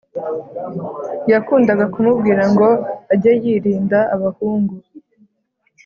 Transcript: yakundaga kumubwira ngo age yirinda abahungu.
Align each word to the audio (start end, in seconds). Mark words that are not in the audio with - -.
yakundaga 1.31 1.85
kumubwira 1.93 2.43
ngo 2.53 2.67
age 3.13 3.31
yirinda 3.43 3.99
abahungu. 4.15 4.75